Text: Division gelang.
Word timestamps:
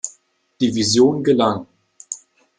Division 0.59 1.21
gelang. 1.23 1.67